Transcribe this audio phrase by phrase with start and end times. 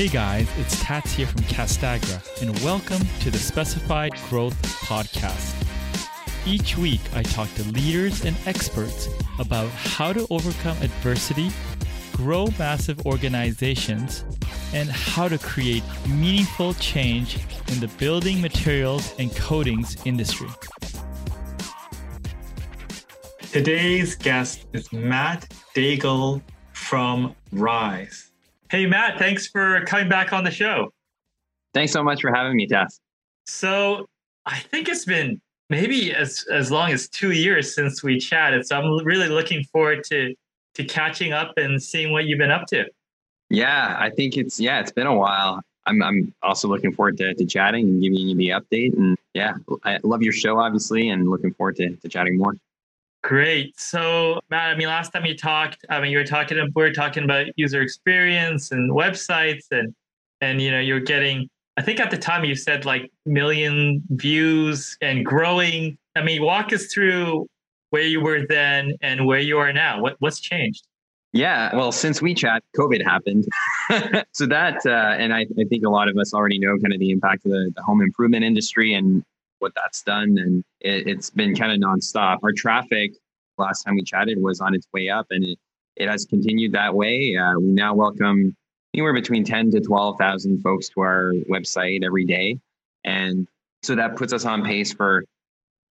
[0.00, 4.56] Hey guys, it's Tats here from Castagra, and welcome to the Specified Growth
[4.86, 5.54] Podcast.
[6.46, 11.50] Each week, I talk to leaders and experts about how to overcome adversity,
[12.12, 14.24] grow massive organizations,
[14.72, 17.36] and how to create meaningful change
[17.68, 20.48] in the building materials and coatings industry.
[23.52, 26.40] Today's guest is Matt Daigle
[26.72, 28.29] from Rise.
[28.70, 30.92] Hey, Matt, thanks for coming back on the show.
[31.74, 33.00] Thanks so much for having me, Tess.
[33.46, 34.06] So
[34.46, 38.64] I think it's been maybe as as long as two years since we chatted.
[38.64, 40.34] So I'm really looking forward to
[40.74, 42.84] to catching up and seeing what you've been up to.
[43.48, 45.60] Yeah, I think it's yeah, it's been a while.
[45.86, 48.96] I'm I'm also looking forward to, to chatting and giving you the update.
[48.96, 52.54] And yeah, I love your show obviously and looking forward to, to chatting more.
[53.22, 53.78] Great.
[53.78, 56.92] So, Matt, I mean, last time you talked, I mean, you were talking, we were
[56.92, 59.94] talking about user experience and websites, and
[60.40, 61.48] and you know, you're getting.
[61.76, 65.98] I think at the time you said like million views and growing.
[66.16, 67.46] I mean, walk us through
[67.90, 70.00] where you were then and where you are now.
[70.00, 70.86] What what's changed?
[71.32, 73.46] Yeah, well, since we chat, COVID happened.
[74.32, 76.98] so that, uh, and I, I, think a lot of us already know kind of
[76.98, 79.22] the impact of the, the home improvement industry and
[79.60, 80.36] what that's done.
[80.38, 82.38] And it, has been kind of nonstop.
[82.42, 83.12] Our traffic
[83.58, 85.58] last time we chatted was on its way up and it,
[85.96, 87.36] it has continued that way.
[87.36, 88.56] Uh, we now welcome
[88.94, 92.58] anywhere between 10 to 12,000 folks to our website every day.
[93.04, 93.46] And
[93.82, 95.24] so that puts us on pace for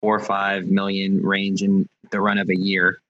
[0.01, 3.01] four or five million range in the run of a year.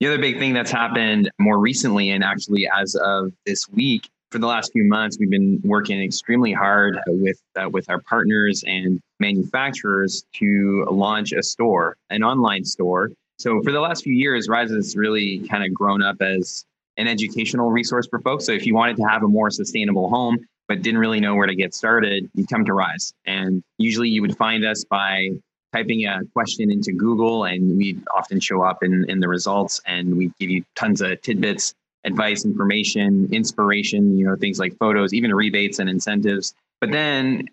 [0.00, 4.40] The other big thing that's happened more recently, and actually as of this week, for
[4.40, 9.00] the last few months, we've been working extremely hard with uh, with our partners and
[9.18, 13.10] manufacturers to launch a store, an online store.
[13.38, 16.66] So for the last few years, Rise has really kind of grown up as
[16.98, 18.44] an educational resource for folks.
[18.44, 20.36] So if you wanted to have a more sustainable home
[20.68, 23.14] but didn't really know where to get started, you come to Rise.
[23.24, 25.30] And usually you would find us by
[25.72, 30.14] typing a question into Google and we'd often show up in, in the results and
[30.14, 31.74] we give you tons of tidbits
[32.06, 36.54] advice, information, inspiration, you know, things like photos, even rebates and incentives.
[36.80, 37.48] But then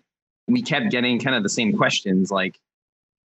[0.46, 2.58] we kept getting kind of the same questions like,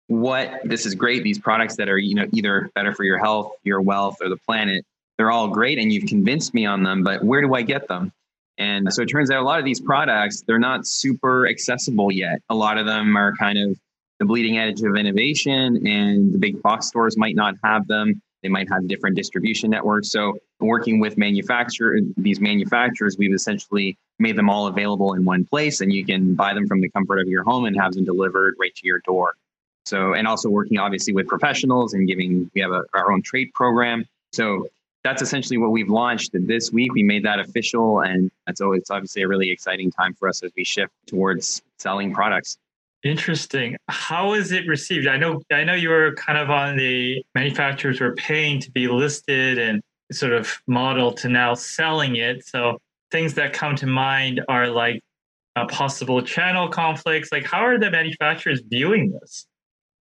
[0.08, 3.54] what this is great, these products that are, you know, either better for your health,
[3.64, 4.84] your wealth, or the planet,
[5.20, 8.12] they're all great and you've convinced me on them, but where do I get them?
[8.58, 12.42] And so it turns out a lot of these products, they're not super accessible yet.
[12.50, 13.80] A lot of them are kind of
[14.20, 18.20] the bleeding edge of innovation, and the big box stores might not have them.
[18.42, 20.12] They might have different distribution networks.
[20.12, 25.82] So working with manufacturer these manufacturers, we've essentially made them all available in one place
[25.82, 28.56] and you can buy them from the comfort of your home and have them delivered
[28.60, 29.34] right to your door.
[29.86, 33.52] So and also working obviously with professionals and giving we have a, our own trade
[33.54, 34.06] program.
[34.32, 34.68] So
[35.04, 36.94] that's essentially what we've launched this week.
[36.94, 40.52] We made that official and so it's obviously a really exciting time for us as
[40.56, 42.58] we shift towards selling products.
[43.04, 43.78] Interesting.
[43.88, 45.08] How is it received?
[45.08, 48.90] I know I know you were kind of on the manufacturers were paying to be
[48.90, 52.46] listed and sort of model to now selling it.
[52.46, 52.78] So
[53.12, 55.02] things that come to mind are like
[55.56, 57.32] uh, possible channel conflicts.
[57.32, 59.46] Like how are the manufacturers viewing this?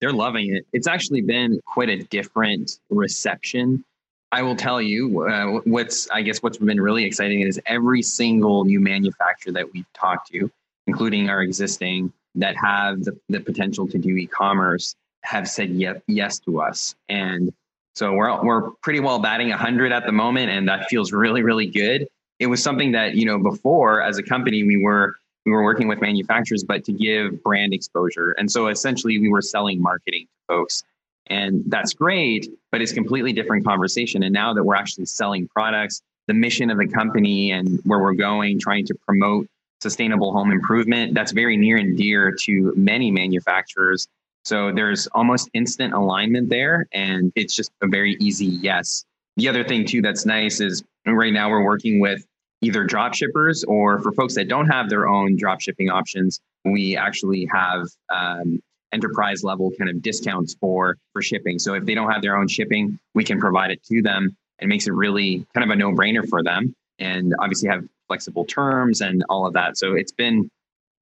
[0.02, 0.66] They're loving it.
[0.74, 3.86] It's actually been quite a different reception.
[4.34, 8.66] I will tell you uh, what's I guess what's been really exciting is every single
[8.66, 10.52] new manufacturer that we've talked to,
[10.88, 16.40] including our existing that have the, the potential to do e-commerce have said yes, yes
[16.40, 16.96] to us.
[17.10, 17.54] And
[17.96, 21.68] so we're, we're pretty well batting 100 at the moment, and that feels really, really
[21.68, 22.08] good.
[22.40, 25.16] It was something that, you know, before as a company, we were
[25.46, 28.32] we were working with manufacturers, but to give brand exposure.
[28.38, 30.84] And so essentially we were selling marketing to folks.
[31.28, 34.24] And that's great, but it's completely different conversation.
[34.24, 38.14] And now that we're actually selling products, the mission of the company and where we're
[38.14, 39.48] going, trying to promote
[39.82, 41.14] sustainable home improvement.
[41.14, 44.08] That's very near and dear to many manufacturers.
[44.44, 49.06] So there's almost instant alignment there, and it's just a very easy yes.
[49.38, 52.26] The other thing, too, that's nice is right now we're working with
[52.62, 56.96] either drop shippers or for folks that don't have their own drop shipping options, we
[56.96, 58.62] actually have um,
[58.92, 61.60] enterprise level kind of discounts for for shipping.
[61.60, 64.36] So if they don't have their own shipping, we can provide it to them.
[64.60, 68.44] It makes it really kind of a no brainer for them and obviously have flexible
[68.44, 69.78] terms and all of that.
[69.78, 70.52] So it's been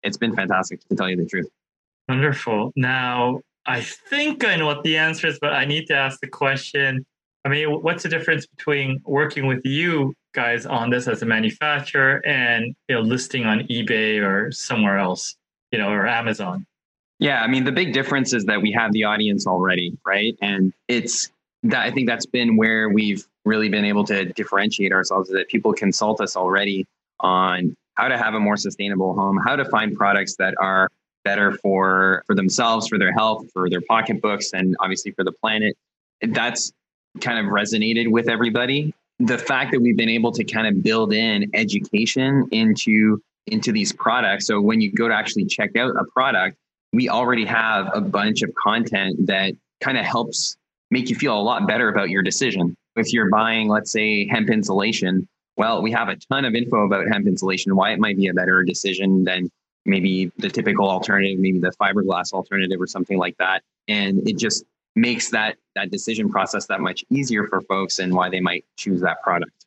[0.03, 1.49] it's been fantastic to tell you the truth.
[2.07, 2.71] Wonderful.
[2.75, 6.27] Now I think I know what the answer is, but I need to ask the
[6.27, 7.03] question.
[7.45, 12.21] I mean, what's the difference between working with you guys on this as a manufacturer
[12.27, 15.35] and you know listing on eBay or somewhere else,
[15.71, 16.67] you know, or Amazon?
[17.17, 20.37] Yeah, I mean, the big difference is that we have the audience already, right?
[20.41, 21.31] And it's
[21.63, 25.49] that I think that's been where we've really been able to differentiate ourselves is that
[25.49, 26.85] people consult us already
[27.19, 30.89] on how to have a more sustainable home, how to find products that are
[31.23, 35.75] better for for themselves, for their health, for their pocketbooks, and obviously for the planet.
[36.21, 36.71] That's
[37.21, 38.93] kind of resonated with everybody.
[39.19, 43.91] The fact that we've been able to kind of build in education into into these
[43.91, 44.47] products.
[44.47, 46.55] So when you go to actually check out a product,
[46.93, 50.55] we already have a bunch of content that kind of helps
[50.91, 52.75] make you feel a lot better about your decision.
[52.95, 55.27] If you're buying, let's say, hemp insulation,
[55.59, 58.33] well, we have a ton of info about hemp insulation, why it might be a
[58.33, 59.51] better decision than
[59.85, 63.61] maybe the typical alternative, maybe the fiberglass alternative or something like that.
[63.89, 64.63] And it just
[64.95, 69.01] makes that that decision process that much easier for folks and why they might choose
[69.01, 69.65] that product.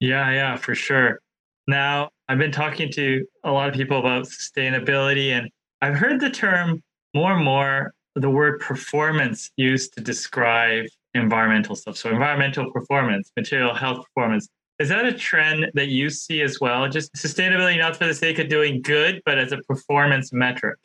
[0.00, 1.20] Yeah, yeah, for sure.
[1.66, 5.50] Now, I've been talking to a lot of people about sustainability and
[5.82, 6.82] I've heard the term
[7.14, 11.98] more and more the word performance used to describe environmental stuff.
[11.98, 14.48] So environmental performance, material health performance.
[14.78, 16.88] Is that a trend that you see as well?
[16.88, 20.78] Just sustainability, not for the sake of doing good, but as a performance metric?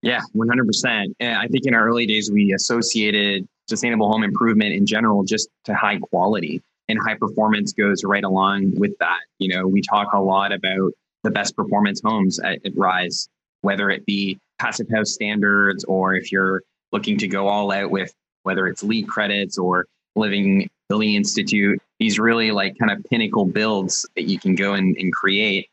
[0.00, 1.14] Yeah, 100%.
[1.20, 5.48] And I think in our early days, we associated sustainable home improvement in general just
[5.64, 9.20] to high quality and high performance goes right along with that.
[9.38, 10.92] You know, we talk a lot about
[11.22, 13.28] the best performance homes at, at Rise,
[13.60, 18.12] whether it be passive house standards or if you're looking to go all out with
[18.44, 19.86] whether it's LEED credits or
[20.16, 24.96] living building institute these really like kind of pinnacle builds that you can go and,
[24.96, 25.68] and create.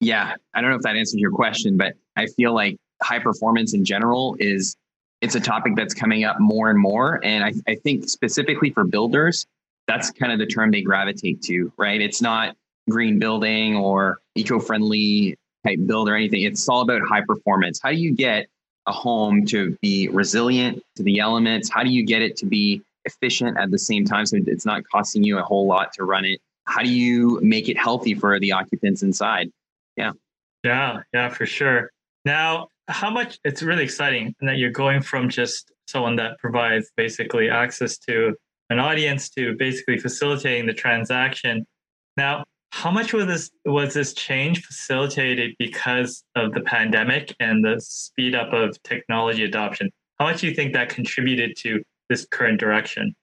[0.00, 3.74] Yeah i don't know if that answers your question but i feel like high performance
[3.74, 4.76] in general is
[5.20, 8.84] it's a topic that's coming up more and more and I, I think specifically for
[8.84, 9.46] builders
[9.86, 12.00] that's kind of the term they gravitate to right?
[12.00, 12.56] It's not
[12.88, 15.36] green building or eco-friendly
[15.66, 16.42] type build or anything.
[16.42, 17.80] It's all about high performance.
[17.82, 18.46] How do you get
[18.86, 21.68] a home to be resilient to the elements?
[21.68, 24.82] How do you get it to be efficient at the same time so it's not
[24.90, 26.40] costing you a whole lot to run it.
[26.64, 29.50] How do you make it healthy for the occupants inside?
[29.96, 30.12] Yeah.
[30.64, 31.90] Yeah yeah for sure.
[32.24, 37.50] Now how much it's really exciting that you're going from just someone that provides basically
[37.50, 38.34] access to
[38.70, 41.66] an audience to basically facilitating the transaction.
[42.16, 47.80] Now how much was this was this change facilitated because of the pandemic and the
[47.80, 49.90] speed up of technology adoption?
[50.18, 51.82] How much do you think that contributed to
[52.12, 53.14] this current direction?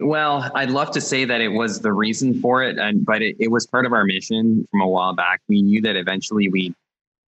[0.00, 3.36] Well, I'd love to say that it was the reason for it, and but it,
[3.38, 5.40] it was part of our mission from a while back.
[5.48, 6.74] We knew that eventually we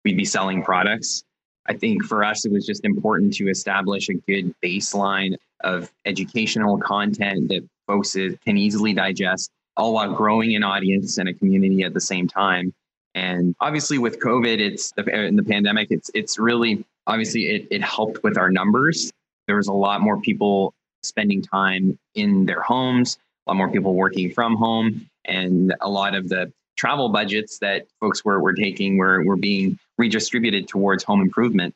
[0.04, 1.24] we'd be selling products.
[1.68, 6.78] I think for us, it was just important to establish a good baseline of educational
[6.80, 11.94] content that folks can easily digest, all while growing an audience and a community at
[11.94, 12.74] the same time.
[13.14, 18.24] And obviously, with COVID, it's in the pandemic, it's it's really obviously it, it helped
[18.24, 19.12] with our numbers.
[19.46, 20.74] There was a lot more people
[21.06, 23.18] spending time in their homes,
[23.48, 27.88] a lot more people working from home, and a lot of the travel budgets that
[28.00, 31.74] folks were, were taking were, were being redistributed towards home improvement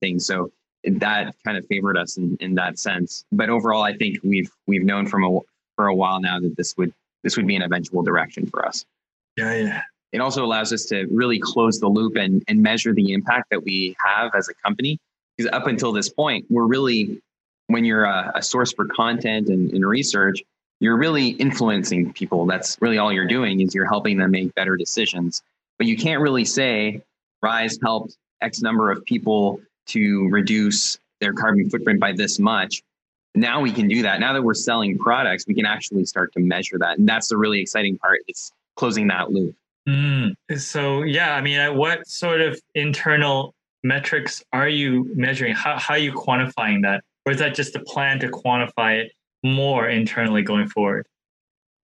[0.00, 0.26] things.
[0.26, 0.52] So
[0.84, 3.24] that kind of favored us in, in that sense.
[3.32, 5.40] But overall, I think we've we've known from a
[5.76, 6.92] for a while now that this would
[7.22, 8.84] this would be an eventual direction for us.
[9.36, 9.82] Yeah, yeah.
[10.12, 13.64] It also allows us to really close the loop and, and measure the impact that
[13.64, 14.98] we have as a company.
[15.36, 17.20] Because up until this point, we're really
[17.68, 20.42] when you're a, a source for content and, and research,
[20.80, 22.46] you're really influencing people.
[22.46, 25.42] That's really all you're doing is you're helping them make better decisions.
[25.78, 27.02] But you can't really say
[27.42, 32.82] Rise helped X number of people to reduce their carbon footprint by this much.
[33.34, 34.20] Now we can do that.
[34.20, 36.98] Now that we're selling products, we can actually start to measure that.
[36.98, 38.20] And that's the really exciting part.
[38.28, 39.54] It's closing that loop.
[39.88, 40.34] Mm.
[40.56, 45.54] So, yeah, I mean, what sort of internal metrics are you measuring?
[45.54, 47.02] How, how are you quantifying that?
[47.24, 49.12] Or is that just a plan to quantify it
[49.42, 51.06] more internally going forward?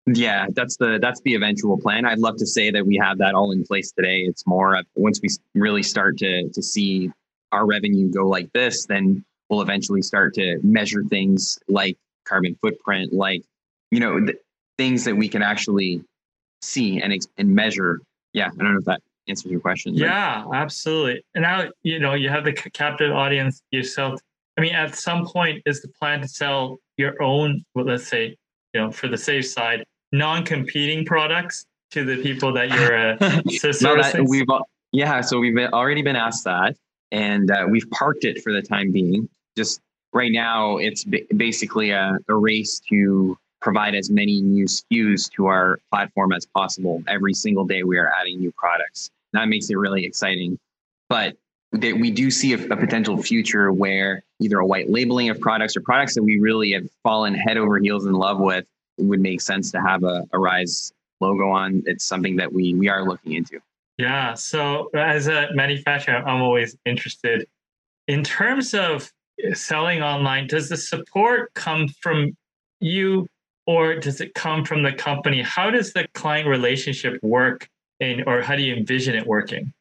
[0.07, 2.05] Yeah, that's the that's the eventual plan.
[2.05, 4.21] I'd love to say that we have that all in place today.
[4.21, 7.11] It's more once we really start to to see
[7.51, 13.13] our revenue go like this, then we'll eventually start to measure things like carbon footprint,
[13.13, 13.43] like
[13.91, 14.37] you know th-
[14.77, 16.03] things that we can actually
[16.63, 17.99] see and and measure.
[18.33, 19.93] Yeah, I don't know if that answers your question.
[19.93, 21.23] Yeah, absolutely.
[21.35, 24.19] And now you know you have the captive audience yourself
[24.57, 28.35] I mean, at some point, is the plan to sell your own, well, let's say,
[28.73, 33.15] you know, for the safe side, non-competing products to the people that you're uh,
[33.81, 34.45] no, that, we've
[34.91, 36.75] yeah, so we've already been asked that,
[37.11, 39.29] and uh, we've parked it for the time being.
[39.57, 39.79] Just
[40.13, 41.05] right now, it's
[41.35, 47.03] basically a, a race to provide as many new SKUs to our platform as possible.
[47.07, 49.09] Every single day, we are adding new products.
[49.33, 50.59] That makes it really exciting.
[51.07, 51.37] But
[51.73, 55.77] that we do see a, a, potential future where either a white labeling of products
[55.77, 58.65] or products that we really have fallen head over heels in love with
[58.97, 62.89] would make sense to have a, a rise logo on it's something that we we
[62.89, 63.59] are looking into
[63.97, 64.33] Yeah.
[64.33, 67.47] So as a manufacturer, I'm always interested
[68.07, 69.11] in terms of
[69.53, 70.47] selling online.
[70.47, 72.35] Does the support come from
[72.79, 73.27] you
[73.67, 75.41] or does it come from the company?
[75.41, 79.71] How does the client relationship work and or how do you envision it working?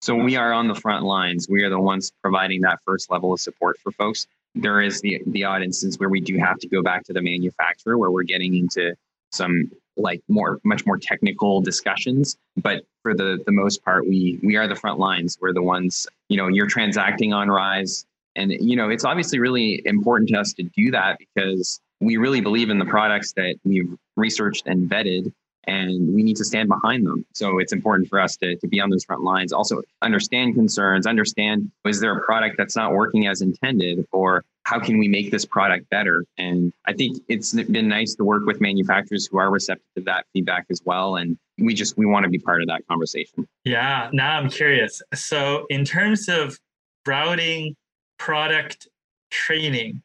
[0.00, 1.46] So we are on the front lines.
[1.48, 4.26] We are the ones providing that first level of support for folks.
[4.54, 7.22] There is the the odd instance where we do have to go back to the
[7.22, 8.94] manufacturer where we're getting into
[9.30, 14.56] some like more much more technical discussions but for the the most part we we
[14.56, 18.76] are the front lines we're the ones you know you're transacting on rise and you
[18.76, 22.78] know it's obviously really important to us to do that because we really believe in
[22.78, 25.32] the products that we've researched and vetted
[25.64, 27.24] and we need to stand behind them.
[27.34, 29.52] So it's important for us to, to be on those front lines.
[29.52, 34.78] Also, understand concerns, understand is there a product that's not working as intended, or how
[34.78, 36.24] can we make this product better?
[36.38, 40.26] And I think it's been nice to work with manufacturers who are receptive to that
[40.32, 41.16] feedback as well.
[41.16, 43.48] And we just we want to be part of that conversation.
[43.64, 44.10] Yeah.
[44.12, 45.02] Now I'm curious.
[45.14, 46.58] So in terms of
[47.06, 47.74] routing,
[48.18, 48.88] product
[49.30, 50.02] training,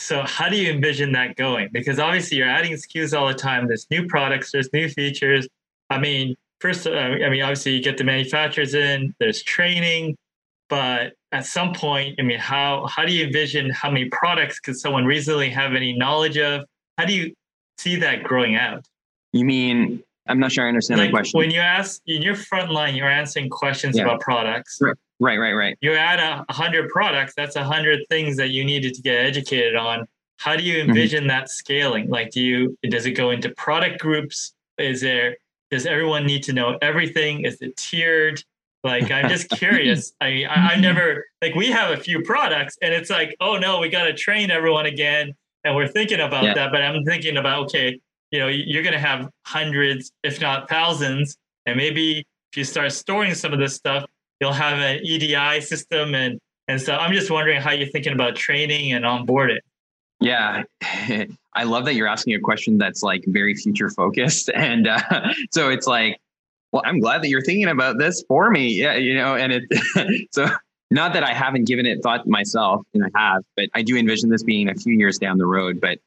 [0.00, 1.70] so how do you envision that going?
[1.72, 3.66] Because obviously you're adding SKUs all the time.
[3.66, 5.48] There's new products, there's new features.
[5.90, 9.12] I mean, first, uh, I mean, obviously you get the manufacturers in.
[9.18, 10.16] There's training,
[10.68, 14.76] but at some point, I mean, how how do you envision how many products could
[14.76, 16.64] someone reasonably have any knowledge of?
[16.96, 17.34] How do you
[17.78, 18.86] see that growing out?
[19.32, 21.38] You mean I'm not sure I understand like the question.
[21.38, 24.04] When you ask in your front line, you're answering questions yeah.
[24.04, 24.80] about products.
[25.20, 25.76] Right, right, right.
[25.80, 29.74] You add a hundred products, that's a hundred things that you needed to get educated
[29.74, 30.06] on.
[30.36, 30.90] How do you mm-hmm.
[30.90, 31.28] envision mm-hmm.
[31.28, 32.08] that scaling?
[32.08, 34.54] Like, do you does it go into product groups?
[34.78, 35.36] Is there
[35.70, 37.44] does everyone need to know everything?
[37.44, 38.42] Is it tiered?
[38.84, 40.12] Like, I'm just curious.
[40.20, 43.58] I mean, I, I've never like we have a few products, and it's like, oh
[43.58, 45.34] no, we got to train everyone again,
[45.64, 46.54] and we're thinking about yeah.
[46.54, 46.70] that.
[46.70, 47.98] But I'm thinking about okay,
[48.30, 52.92] you know, you're going to have hundreds, if not thousands, and maybe if you start
[52.92, 54.04] storing some of this stuff,
[54.40, 58.36] you'll have an EDI system and and so I'm just wondering how you're thinking about
[58.36, 59.58] training and onboarding.
[60.20, 60.64] Yeah,
[61.54, 65.70] I love that you're asking a question that's like very future focused, and uh, so
[65.70, 66.20] it's like,
[66.72, 68.68] well, I'm glad that you're thinking about this for me.
[68.68, 70.46] Yeah, you know, and it so
[70.90, 74.28] not that I haven't given it thought myself, and I have, but I do envision
[74.28, 75.80] this being a few years down the road.
[75.80, 75.98] But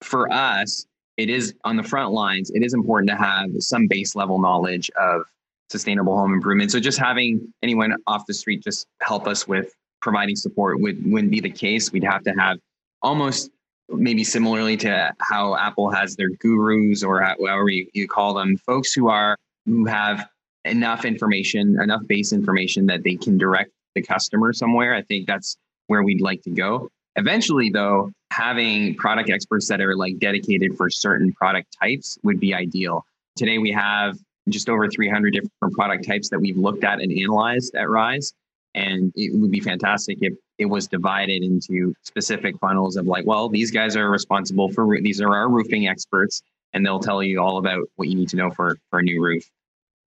[0.00, 0.84] for us,
[1.16, 2.50] it is on the front lines.
[2.50, 5.22] It is important to have some base level knowledge of
[5.70, 6.70] sustainable home improvement.
[6.70, 11.30] So just having anyone off the street just help us with providing support would wouldn't
[11.30, 11.92] be the case.
[11.92, 12.58] We'd have to have
[13.02, 13.50] almost
[13.90, 18.92] maybe similarly to how Apple has their gurus or however you, you call them, folks
[18.92, 20.28] who are who have
[20.64, 24.94] enough information, enough base information that they can direct the customer somewhere.
[24.94, 25.56] I think that's
[25.86, 26.88] where we'd like to go.
[27.16, 32.54] Eventually, though, having product experts that are like dedicated for certain product types would be
[32.54, 33.04] ideal.
[33.36, 34.18] Today, we have
[34.48, 38.32] just over 300 different product types that we've looked at and analyzed at Rise.
[38.74, 43.48] And it would be fantastic if it was divided into specific funnels of like, well,
[43.48, 47.58] these guys are responsible for these are our roofing experts, and they'll tell you all
[47.58, 49.48] about what you need to know for for a new roof.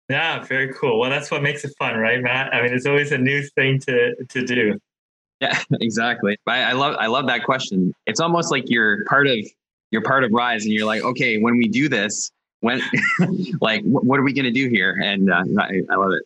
[0.10, 1.00] Yeah, very cool.
[1.00, 2.54] Well, that's what makes it fun, right, Matt?
[2.54, 4.80] I mean, it's always a new thing to to do.
[5.40, 6.38] Yeah, exactly.
[6.48, 7.94] I, I love I love that question.
[8.08, 9.38] It's almost like you're part of
[9.92, 12.82] you're part of Rise, and you're like, okay, when we do this, when
[13.62, 15.00] like what are we going to do here?
[15.04, 16.24] And uh, I, I, love it.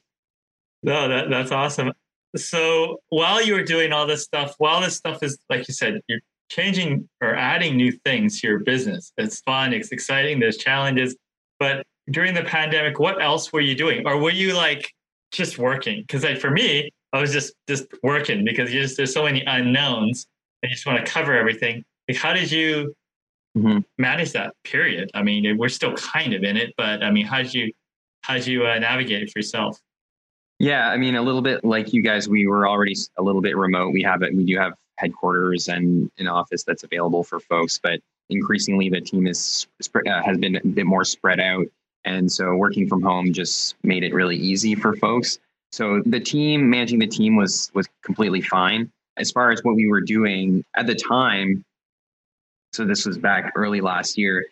[0.82, 1.92] No that, that's awesome.
[2.36, 6.02] So while you were doing all this stuff while this stuff is like you said
[6.08, 9.14] you're changing or adding new things to your business.
[9.18, 11.16] It's fun it's exciting there's challenges.
[11.60, 14.06] But during the pandemic what else were you doing?
[14.08, 14.92] Or were you like
[15.32, 16.02] just working?
[16.02, 20.26] Because like for me i was just just working because just there's so many unknowns
[20.64, 21.84] and you just want to cover everything.
[22.10, 22.96] Like how did you
[23.58, 23.80] mm-hmm.
[23.98, 25.12] manage that period?
[25.14, 27.72] I mean, we're still kind of in it, but I mean, how did you
[28.22, 29.80] how did you uh, navigate it for yourself?
[30.60, 33.58] Yeah, I mean, a little bit like you guys, we were already a little bit
[33.58, 33.92] remote.
[33.92, 34.36] We have it.
[34.36, 39.28] We do have headquarters and an office that's available for folks, but increasingly the team
[39.28, 41.66] is uh, has been a bit more spread out,
[42.06, 45.40] and so working from home just made it really easy for folks.
[45.72, 48.92] So the team managing the team was was completely fine.
[49.18, 51.64] As far as what we were doing at the time,
[52.74, 54.46] so this was back early last year.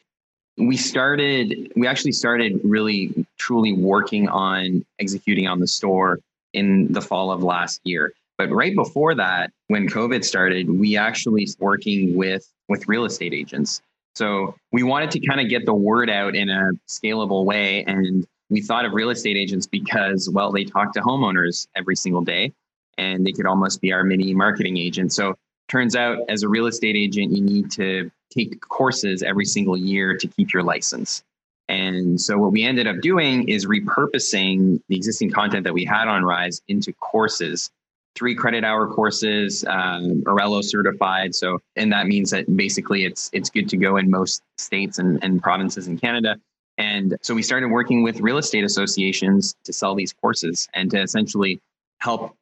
[0.58, 6.20] We started, we actually started really truly working on executing on the store
[6.54, 8.14] in the fall of last year.
[8.38, 13.82] But right before that, when COVID started, we actually working with with real estate agents.
[14.16, 17.84] So we wanted to kind of get the word out in a scalable way.
[17.86, 22.22] And we thought of real estate agents because, well, they talk to homeowners every single
[22.22, 22.54] day
[22.98, 25.14] and they could almost be our mini marketing agent.
[25.14, 25.36] So
[25.72, 30.18] turns out as a real estate agent, you need to take courses every single year
[30.18, 31.24] to keep your license.
[31.70, 36.10] And so what we ended up doing is repurposing the existing content that we had
[36.10, 37.70] on Rise into courses,
[38.16, 41.34] three credit hour courses, um, ARELLO certified.
[41.34, 45.24] So, and that means that basically it's it's good to go in most states and,
[45.24, 46.36] and provinces in Canada.
[46.78, 51.02] And so we started working with real estate associations to sell these courses and to
[51.02, 51.62] essentially
[52.00, 52.36] help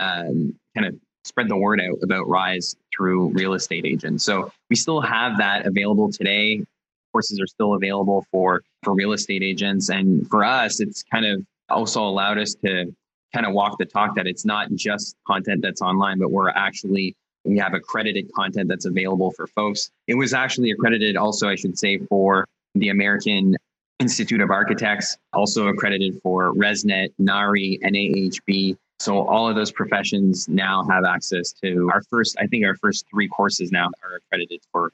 [0.00, 4.24] um, kind of spread the word out about Rise through real estate agents.
[4.24, 6.64] So we still have that available today.
[7.12, 11.44] Courses are still available for for real estate agents, and for us, it's kind of
[11.68, 12.92] also allowed us to
[13.32, 17.14] kind of walk the talk that it's not just content that's online, but we're actually
[17.44, 19.90] we have accredited content that's available for folks.
[20.06, 23.56] It was actually accredited also, I should say, for the American
[24.00, 28.76] Institute of Architects, also accredited for ResNet, NARI, NAHB.
[29.00, 33.04] So all of those professions now have access to our first, I think our first
[33.10, 34.92] three courses now are accredited for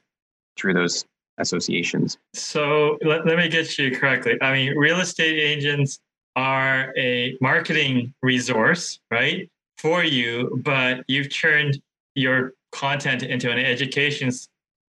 [0.57, 1.05] through those
[1.37, 2.17] associations.
[2.33, 4.37] So let, let me get you correctly.
[4.41, 5.99] I mean, real estate agents
[6.35, 11.81] are a marketing resource, right, for you, but you've turned
[12.15, 14.31] your content into an education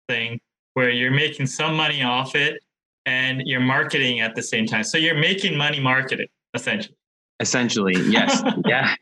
[0.07, 0.39] thing
[0.73, 2.61] where you're making some money off it
[3.05, 4.83] and you're marketing at the same time.
[4.83, 6.95] So you're making money marketing essentially.
[7.39, 8.41] Essentially, yes.
[8.65, 8.95] yeah.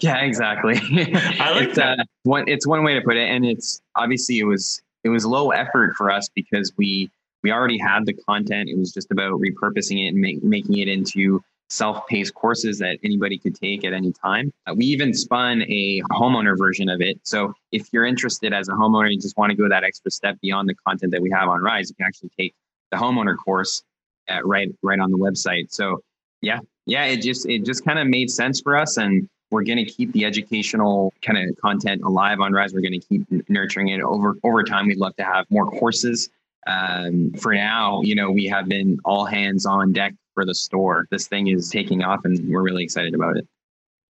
[0.00, 0.76] Yeah, exactly.
[0.76, 1.98] I like it's, that.
[1.98, 5.26] Uh, one, it's one way to put it, and it's obviously it was it was
[5.26, 7.10] low effort for us because we
[7.42, 8.68] we already had the content.
[8.68, 13.38] It was just about repurposing it and make, making it into self-paced courses that anybody
[13.38, 14.52] could take at any time.
[14.66, 17.20] Uh, we even spun a homeowner version of it.
[17.22, 20.36] So if you're interested as a homeowner, you just want to go that extra step
[20.42, 22.54] beyond the content that we have on Rise, you can actually take
[22.90, 23.82] the homeowner course
[24.28, 25.72] at, right right on the website.
[25.72, 26.02] So
[26.42, 26.58] yeah,
[26.90, 29.84] yeah, it just it just kind of made sense for us, and we're going to
[29.84, 32.74] keep the educational kind of content alive on Rise.
[32.74, 34.88] We're going to keep nurturing it over over time.
[34.88, 36.28] We'd love to have more courses.
[36.66, 41.06] Um, for now, you know, we have been all hands on deck for the store.
[41.12, 43.46] This thing is taking off, and we're really excited about it.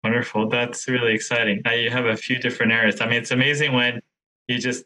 [0.04, 0.48] Wonderful.
[0.48, 1.64] That's really exciting.
[1.66, 3.02] Now you have a few different areas.
[3.02, 4.02] I mean, it's amazing when
[4.48, 4.86] you just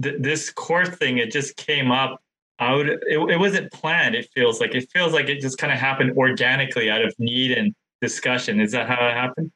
[0.00, 1.18] th- this core thing.
[1.18, 2.21] It just came up
[2.58, 2.88] I would.
[2.88, 4.14] It, it wasn't planned.
[4.14, 7.52] It feels like it feels like it just kind of happened organically out of need
[7.52, 8.60] and discussion.
[8.60, 9.50] Is that how it happened?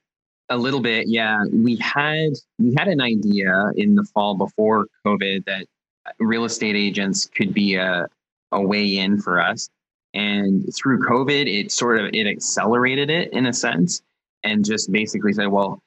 [0.49, 1.45] A little bit, yeah.
[1.53, 5.67] We had we had an idea in the fall before COVID that
[6.07, 8.07] uh, real estate agents could be a
[8.53, 9.69] a way in for us,
[10.15, 14.03] and through COVID, it sort of it accelerated it in a sense,
[14.45, 15.83] and just basically said, well,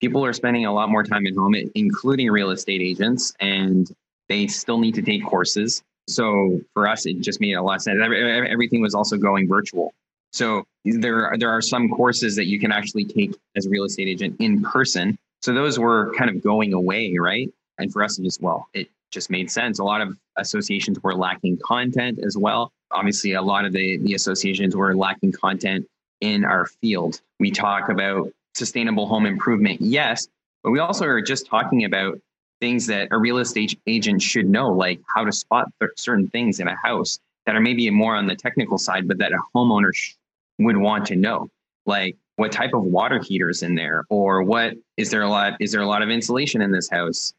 [0.00, 3.90] people are spending a lot more time at home, including real estate agents, and
[4.28, 7.82] they still need to take courses so for us, it just made a lot of
[7.82, 7.98] sense.
[8.02, 9.94] Everything was also going virtual.
[10.32, 14.08] So there, there are some courses that you can actually take as a real estate
[14.08, 15.16] agent in person.
[15.42, 17.48] So those were kind of going away, right?
[17.78, 19.78] And for us, it just well, it just made sense.
[19.78, 22.72] A lot of associations were lacking content as well.
[22.90, 25.86] Obviously, a lot of the, the associations were lacking content
[26.20, 27.20] in our field.
[27.38, 30.28] We talk about sustainable home improvement, yes,
[30.62, 32.18] but we also are just talking about
[32.60, 36.68] things that a real estate agent should know, like how to spot certain things in
[36.68, 40.14] a house that are maybe more on the technical side, but that a homeowner sh-
[40.58, 41.48] would want to know,
[41.86, 45.72] like what type of water heaters in there, or what is there a lot is
[45.72, 47.32] there a lot of insulation in this house?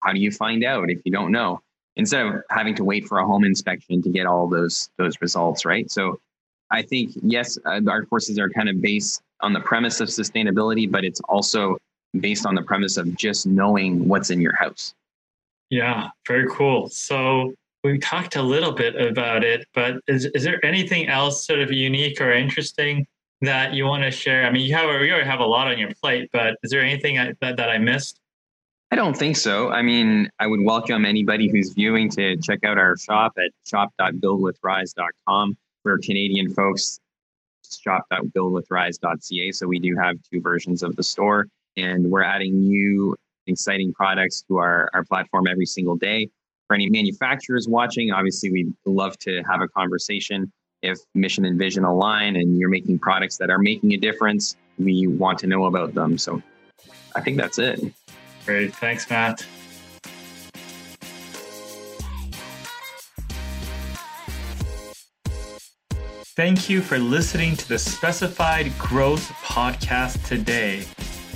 [0.00, 1.60] How do you find out if you don't know?
[1.96, 5.64] Instead of having to wait for a home inspection to get all those those results,
[5.64, 5.90] right?
[5.90, 6.20] So
[6.70, 10.90] I think yes, uh, our courses are kind of based on the premise of sustainability,
[10.90, 11.76] but it's also
[12.20, 14.94] based on the premise of just knowing what's in your house.
[15.70, 16.88] Yeah, very cool.
[16.90, 21.60] So we talked a little bit about it, but is, is there anything else sort
[21.60, 23.06] of unique or interesting
[23.40, 24.44] that you want to share?
[24.46, 26.82] I mean, you have you already have a lot on your plate, but is there
[26.82, 28.20] anything I, that, that I missed?
[28.90, 29.70] I don't think so.
[29.70, 35.56] I mean, I would welcome anybody who's viewing to check out our shop at shop.buildwithrise.com.
[35.82, 37.00] For Canadian folks,
[37.82, 39.52] shop.buildwithrise.ca.
[39.52, 44.42] So we do have two versions of the store and we're adding new exciting products
[44.48, 46.28] to our, our platform every single day.
[46.68, 50.52] For any manufacturers watching, obviously we'd love to have a conversation.
[50.82, 55.06] If mission and vision align and you're making products that are making a difference, we
[55.06, 56.18] want to know about them.
[56.18, 56.42] So
[57.14, 57.80] I think that's it.
[58.46, 58.74] Great.
[58.74, 59.46] Thanks, Matt.
[66.34, 70.84] Thank you for listening to the Specified Growth Podcast today.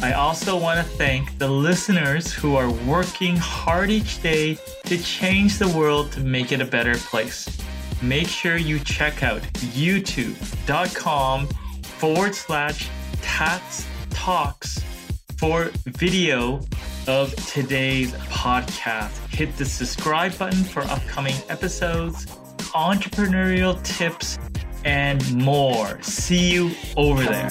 [0.03, 5.59] I also want to thank the listeners who are working hard each day to change
[5.59, 7.49] the world to make it a better place.
[8.03, 9.41] Make sure you check out
[9.75, 11.47] youtube.com
[11.83, 12.91] forward slash
[13.23, 14.85] tats talks
[15.39, 16.61] for video
[17.09, 19.17] of today's podcast.
[19.33, 22.27] Hit the subscribe button for upcoming episodes,
[22.75, 24.39] entrepreneurial tips,
[24.85, 26.01] and more.
[26.03, 27.51] See you over there.